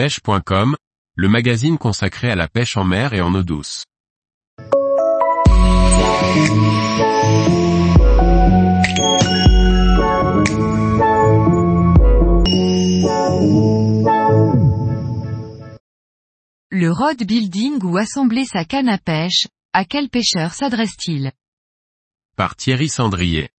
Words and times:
pêche.com, 0.00 0.76
le 1.14 1.28
magazine 1.28 1.76
consacré 1.76 2.30
à 2.30 2.34
la 2.34 2.48
pêche 2.48 2.78
en 2.78 2.84
mer 2.84 3.12
et 3.12 3.20
en 3.20 3.34
eau 3.34 3.42
douce. 3.42 3.84
Le 16.70 16.90
rod 16.90 17.22
building 17.22 17.82
ou 17.82 17.98
assembler 17.98 18.46
sa 18.46 18.64
canne 18.64 18.88
à 18.88 18.96
pêche, 18.96 19.48
à 19.74 19.84
quel 19.84 20.08
pêcheur 20.08 20.54
s'adresse-t-il? 20.54 21.32
Par 22.36 22.56
Thierry 22.56 22.88
Sandrier. 22.88 23.50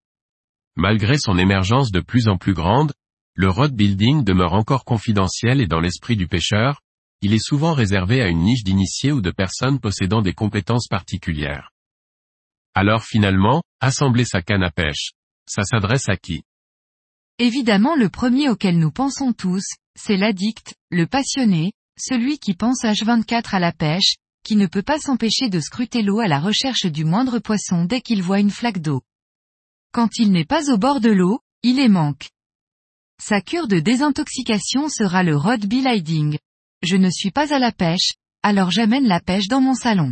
Malgré 0.76 1.20
son 1.20 1.38
émergence 1.38 1.92
de 1.92 2.00
plus 2.00 2.28
en 2.28 2.38
plus 2.38 2.56
grande, 2.56 2.94
le 3.34 3.50
rod 3.50 3.74
building 3.74 4.24
demeure 4.24 4.54
encore 4.54 4.84
confidentiel 4.84 5.62
et 5.62 5.68
dans 5.68 5.80
l'esprit 5.80 6.18
du 6.18 6.28
pêcheur, 6.28 6.82
il 7.22 7.34
est 7.34 7.44
souvent 7.44 7.74
réservé 7.74 8.22
à 8.22 8.28
une 8.28 8.44
niche 8.44 8.64
d'initiés 8.64 9.12
ou 9.12 9.22
de 9.22 9.32
personnes 9.32 9.80
possédant 9.80 10.22
des 10.22 10.34
compétences 10.34 10.88
particulières. 10.88 11.72
Alors 12.74 13.04
finalement, 13.04 13.64
assembler 13.80 14.26
sa 14.26 14.42
canne 14.42 14.64
à 14.64 14.72
pêche, 14.72 15.12
ça 15.48 15.64
s'adresse 15.64 16.10
à 16.10 16.18
qui? 16.18 16.44
Évidemment 17.38 17.96
le 17.96 18.10
premier 18.10 18.50
auquel 18.50 18.78
nous 18.78 18.92
pensons 18.92 19.34
tous, 19.34 19.64
c'est 19.96 20.18
l'addict, 20.18 20.76
le 20.90 21.06
passionné, 21.06 21.74
celui 21.98 22.40
qui 22.40 22.54
pense 22.54 22.84
H24 22.84 23.56
à 23.56 23.60
la 23.60 23.72
pêche, 23.72 24.16
qui 24.44 24.56
ne 24.56 24.68
peut 24.68 24.82
pas 24.82 25.00
s'empêcher 25.00 25.50
de 25.50 25.60
scruter 25.60 26.02
l'eau 26.02 26.20
à 26.20 26.28
la 26.28 26.40
recherche 26.40 26.86
du 26.86 27.06
moindre 27.06 27.40
poisson 27.40 27.86
dès 27.86 28.02
qu'il 28.02 28.24
voit 28.24 28.40
une 28.40 28.50
flaque 28.50 28.80
d'eau. 28.80 29.02
Quand 29.92 30.18
il 30.18 30.32
n'est 30.32 30.46
pas 30.46 30.72
au 30.72 30.78
bord 30.78 31.00
de 31.00 31.12
l'eau, 31.12 31.40
il 31.64 31.80
est 31.80 31.90
manque. 31.90 32.30
Sa 33.24 33.40
cure 33.40 33.68
de 33.68 33.80
désintoxication 33.80 34.90
sera 34.90 35.22
le 35.22 35.38
rod 35.38 35.72
Hiding. 35.72 36.40
Je 36.82 36.98
ne 36.98 37.12
suis 37.12 37.30
pas 37.30 37.54
à 37.54 37.60
la 37.60 37.72
pêche, 37.72 38.14
alors 38.42 38.72
j'amène 38.72 39.08
la 39.08 39.20
pêche 39.20 39.48
dans 39.48 39.62
mon 39.62 39.76
salon. 39.76 40.12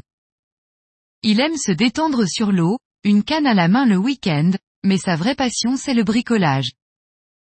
Il 1.24 1.40
aime 1.40 1.58
se 1.58 1.72
détendre 1.72 2.28
sur 2.28 2.52
l'eau, 2.52 2.78
une 3.04 3.24
canne 3.24 3.48
à 3.48 3.56
la 3.56 3.68
main 3.68 3.88
le 3.88 3.98
week-end, 3.98 4.52
mais 4.84 5.00
sa 5.00 5.16
vraie 5.16 5.34
passion 5.34 5.76
c'est 5.76 5.96
le 5.96 6.04
bricolage. 6.04 6.74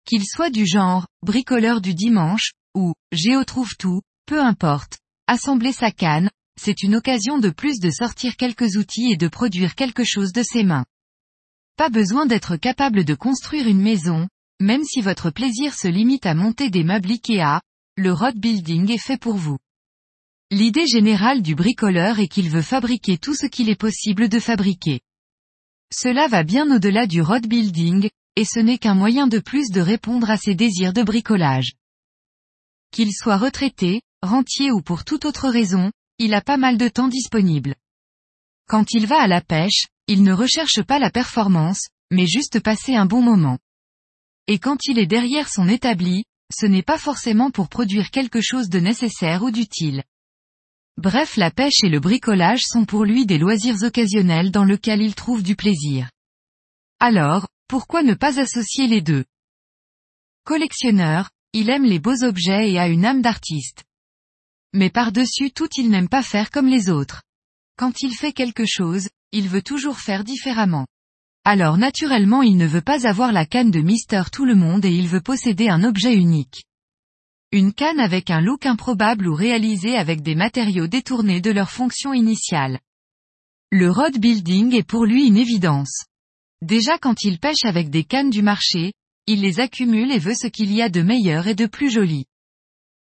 Qu'il 0.06 0.26
soit 0.26 0.50
du 0.50 0.66
genre, 0.66 1.06
bricoleur 1.22 1.82
du 1.82 1.94
dimanche, 1.94 2.54
ou, 2.74 2.96
géo 3.12 3.44
trouve 3.44 3.76
tout, 3.78 4.02
peu 4.26 4.42
importe. 4.42 4.98
Assembler 5.28 5.72
sa 5.72 5.92
canne, 5.92 6.32
c'est 6.60 6.82
une 6.82 6.96
occasion 6.96 7.38
de 7.38 7.52
plus 7.52 7.80
de 7.80 7.92
sortir 7.92 8.38
quelques 8.38 8.76
outils 8.76 9.12
et 9.12 9.18
de 9.18 9.28
produire 9.28 9.76
quelque 9.76 10.04
chose 10.04 10.34
de 10.34 10.42
ses 10.42 10.64
mains. 10.64 10.86
Pas 11.78 11.90
besoin 11.90 12.26
d'être 12.26 12.56
capable 12.56 13.06
de 13.06 13.14
construire 13.14 13.68
une 13.68 13.82
maison, 13.82 14.28
même 14.60 14.84
si 14.84 15.02
votre 15.02 15.30
plaisir 15.30 15.74
se 15.74 15.88
limite 15.88 16.26
à 16.26 16.36
monter 16.36 16.70
des 16.70 16.84
meubles 16.84 17.12
Ikea, 17.12 17.62
le 17.98 18.12
road 18.12 18.36
building 18.38 18.92
est 18.92 18.98
fait 18.98 19.20
pour 19.20 19.36
vous. 19.36 19.58
L'idée 20.52 20.88
générale 20.88 21.42
du 21.42 21.56
bricoleur 21.56 22.20
est 22.20 22.28
qu'il 22.28 22.50
veut 22.50 22.62
fabriquer 22.62 23.18
tout 23.18 23.34
ce 23.34 23.46
qu'il 23.46 23.70
est 23.70 23.80
possible 23.80 24.30
de 24.30 24.40
fabriquer. 24.40 25.02
Cela 25.92 26.28
va 26.28 26.44
bien 26.44 26.76
au-delà 26.76 27.08
du 27.08 27.22
road 27.22 27.48
building, 27.48 28.10
et 28.36 28.46
ce 28.46 28.60
n'est 28.60 28.78
qu'un 28.78 28.96
moyen 28.96 29.28
de 29.28 29.40
plus 29.40 29.70
de 29.70 29.82
répondre 29.82 30.30
à 30.30 30.38
ses 30.38 30.56
désirs 30.56 30.94
de 30.94 31.04
bricolage. 31.04 31.74
Qu'il 32.92 33.12
soit 33.14 33.38
retraité, 33.38 34.02
rentier 34.22 34.72
ou 34.72 34.82
pour 34.82 35.04
toute 35.04 35.26
autre 35.26 35.50
raison, 35.50 35.92
il 36.20 36.34
a 36.34 36.42
pas 36.42 36.58
mal 36.58 36.78
de 36.78 36.88
temps 36.88 37.08
disponible. 37.08 37.76
Quand 38.68 38.94
il 38.94 39.08
va 39.08 39.22
à 39.22 39.28
la 39.28 39.42
pêche, 39.42 39.86
il 40.08 40.24
ne 40.24 40.34
recherche 40.34 40.82
pas 40.82 41.00
la 41.00 41.10
performance, 41.10 41.88
mais 42.12 42.28
juste 42.28 42.60
passer 42.60 42.96
un 42.96 43.06
bon 43.06 43.22
moment. 43.22 43.60
Et 44.48 44.60
quand 44.60 44.86
il 44.86 45.00
est 45.00 45.08
derrière 45.08 45.50
son 45.50 45.68
établi, 45.68 46.26
ce 46.54 46.66
n'est 46.66 46.84
pas 46.84 46.98
forcément 46.98 47.52
pour 47.52 47.70
produire 47.70 48.12
quelque 48.12 48.42
chose 48.42 48.70
de 48.70 48.80
nécessaire 48.80 49.44
ou 49.44 49.52
d'utile. 49.52 50.04
Bref 50.98 51.38
la 51.38 51.50
pêche 51.50 51.84
et 51.84 51.90
le 51.90 52.00
bricolage 52.00 52.62
sont 52.64 52.86
pour 52.86 53.06
lui 53.06 53.26
des 53.26 53.38
loisirs 53.38 53.82
occasionnels 53.82 54.52
dans 54.52 54.64
lesquels 54.64 55.02
il 55.02 55.16
trouve 55.16 55.42
du 55.42 55.56
plaisir. 55.56 56.10
Alors, 57.00 57.48
pourquoi 57.68 58.04
ne 58.04 58.14
pas 58.14 58.40
associer 58.40 58.88
les 58.88 59.02
deux? 59.02 59.26
Collectionneur, 60.44 61.30
il 61.54 61.70
aime 61.70 61.86
les 61.86 62.00
beaux 62.00 62.24
objets 62.24 62.72
et 62.72 62.78
a 62.78 62.88
une 62.88 63.06
âme 63.06 63.22
d'artiste. 63.22 63.84
Mais 64.74 64.90
par-dessus 64.90 65.52
tout 65.52 65.70
il 65.78 65.90
n'aime 65.90 66.10
pas 66.10 66.24
faire 66.24 66.52
comme 66.52 66.68
les 66.68 66.90
autres. 66.90 67.24
Quand 67.78 68.02
il 68.02 68.14
fait 68.14 68.34
quelque 68.34 68.66
chose, 68.68 69.10
il 69.32 69.48
veut 69.50 69.64
toujours 69.64 70.00
faire 70.00 70.24
différemment. 70.24 70.86
Alors 71.46 71.78
naturellement 71.78 72.42
il 72.42 72.56
ne 72.56 72.66
veut 72.66 72.82
pas 72.82 73.06
avoir 73.06 73.34
la 73.34 73.46
canne 73.46 73.70
de 73.70 73.82
Mister 73.82 74.24
Tout 74.32 74.46
le 74.46 74.56
monde 74.56 74.86
et 74.86 74.96
il 74.96 75.10
veut 75.10 75.20
posséder 75.20 75.68
un 75.68 75.84
objet 75.84 76.16
unique. 76.16 76.64
Une 77.52 77.74
canne 77.74 78.00
avec 78.00 78.32
un 78.32 78.40
look 78.40 78.66
improbable 78.66 79.28
ou 79.28 79.36
réalisée 79.36 79.98
avec 79.98 80.22
des 80.22 80.36
matériaux 80.36 80.88
détournés 80.88 81.42
de 81.42 81.52
leur 81.52 81.70
fonction 81.70 82.14
initiale. 82.14 82.80
Le 83.72 83.92
road 83.92 84.18
building 84.18 84.74
est 84.74 84.88
pour 84.88 85.06
lui 85.06 85.28
une 85.28 85.36
évidence. 85.36 86.06
Déjà 86.62 86.98
quand 86.98 87.24
il 87.24 87.40
pêche 87.40 87.66
avec 87.66 87.90
des 87.90 88.06
cannes 88.06 88.30
du 88.30 88.42
marché, 88.42 88.94
il 89.28 89.42
les 89.42 89.60
accumule 89.60 90.12
et 90.14 90.20
veut 90.20 90.36
ce 90.36 90.48
qu'il 90.48 90.72
y 90.72 90.82
a 90.82 90.88
de 90.88 91.02
meilleur 91.02 91.48
et 91.48 91.56
de 91.56 91.66
plus 91.66 91.92
joli. 91.92 92.26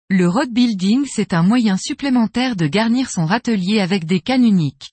Le 0.09 0.29
road 0.29 0.51
building 0.51 1.07
c'est 1.11 1.33
un 1.33 1.41
moyen 1.41 1.75
supplémentaire 1.75 2.55
de 2.55 2.67
garnir 2.67 3.09
son 3.09 3.25
râtelier 3.25 3.79
avec 3.79 4.05
des 4.05 4.19
cannes 4.19 4.45
uniques. 4.45 4.91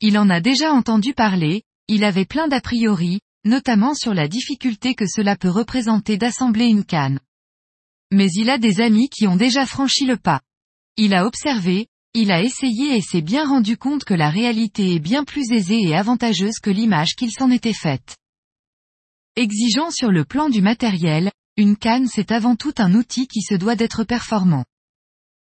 Il 0.00 0.18
en 0.18 0.28
a 0.28 0.40
déjà 0.40 0.72
entendu 0.72 1.14
parler, 1.14 1.64
il 1.88 2.04
avait 2.04 2.26
plein 2.26 2.48
d'a 2.48 2.60
priori, 2.60 3.20
notamment 3.44 3.94
sur 3.94 4.14
la 4.14 4.28
difficulté 4.28 4.94
que 4.94 5.06
cela 5.06 5.36
peut 5.36 5.48
représenter 5.48 6.18
d'assembler 6.18 6.66
une 6.66 6.84
canne. 6.84 7.18
Mais 8.12 8.28
il 8.34 8.50
a 8.50 8.58
des 8.58 8.80
amis 8.80 9.08
qui 9.08 9.26
ont 9.26 9.36
déjà 9.36 9.66
franchi 9.66 10.04
le 10.04 10.16
pas. 10.16 10.40
Il 10.96 11.14
a 11.14 11.26
observé, 11.26 11.86
il 12.14 12.30
a 12.30 12.42
essayé 12.42 12.96
et 12.96 13.00
s'est 13.00 13.22
bien 13.22 13.46
rendu 13.46 13.76
compte 13.76 14.04
que 14.04 14.14
la 14.14 14.30
réalité 14.30 14.94
est 14.94 15.00
bien 15.00 15.24
plus 15.24 15.50
aisée 15.52 15.80
et 15.80 15.94
avantageuse 15.94 16.58
que 16.58 16.70
l'image 16.70 17.14
qu'il 17.14 17.32
s'en 17.32 17.50
était 17.50 17.74
faite. 17.74 18.16
Exigeant 19.36 19.90
sur 19.90 20.10
le 20.10 20.24
plan 20.24 20.48
du 20.48 20.62
matériel, 20.62 21.30
une 21.56 21.76
canne 21.76 22.06
c'est 22.06 22.32
avant 22.32 22.56
tout 22.56 22.74
un 22.78 22.94
outil 22.94 23.28
qui 23.28 23.40
se 23.40 23.54
doit 23.54 23.76
d'être 23.76 24.04
performant. 24.04 24.64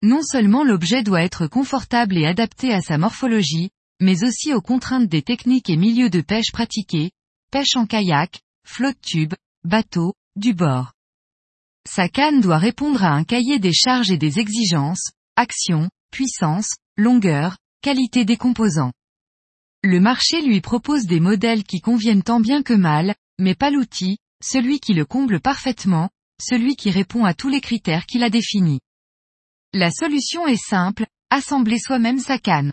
Non 0.02 0.22
seulement 0.22 0.64
l'objet 0.64 1.02
doit 1.02 1.22
être 1.22 1.46
confortable 1.46 2.18
et 2.18 2.26
adapté 2.26 2.72
à 2.72 2.80
sa 2.80 2.98
morphologie, 2.98 3.70
mais 4.00 4.24
aussi 4.24 4.52
aux 4.52 4.60
contraintes 4.60 5.08
des 5.08 5.22
techniques 5.22 5.70
et 5.70 5.76
milieux 5.76 6.10
de 6.10 6.20
pêche 6.20 6.52
pratiqués, 6.52 7.12
pêche 7.50 7.76
en 7.76 7.86
kayak, 7.86 8.40
flotte 8.66 9.00
tube, 9.00 9.34
bateau, 9.64 10.14
du 10.36 10.54
bord. 10.54 10.92
Sa 11.88 12.08
canne 12.08 12.40
doit 12.40 12.58
répondre 12.58 13.04
à 13.04 13.10
un 13.10 13.24
cahier 13.24 13.58
des 13.58 13.72
charges 13.72 14.10
et 14.10 14.18
des 14.18 14.38
exigences, 14.40 15.10
action, 15.36 15.88
puissance, 16.10 16.70
longueur, 16.96 17.56
qualité 17.80 18.24
des 18.24 18.36
composants. 18.36 18.92
Le 19.82 20.00
marché 20.00 20.42
lui 20.42 20.60
propose 20.60 21.06
des 21.06 21.20
modèles 21.20 21.62
qui 21.62 21.80
conviennent 21.80 22.22
tant 22.22 22.40
bien 22.40 22.62
que 22.62 22.74
mal, 22.74 23.14
mais 23.38 23.54
pas 23.54 23.70
l'outil, 23.70 24.18
celui 24.42 24.80
qui 24.80 24.94
le 24.94 25.04
comble 25.04 25.40
parfaitement, 25.40 26.10
celui 26.40 26.76
qui 26.76 26.90
répond 26.90 27.24
à 27.24 27.34
tous 27.34 27.48
les 27.48 27.60
critères 27.60 28.06
qu'il 28.06 28.24
a 28.24 28.30
définis. 28.30 28.80
La 29.72 29.90
solution 29.90 30.46
est 30.46 30.60
simple, 30.60 31.06
assembler 31.30 31.78
soi-même 31.78 32.18
sa 32.18 32.38
canne. 32.38 32.72